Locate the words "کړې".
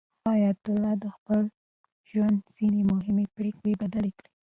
4.17-4.27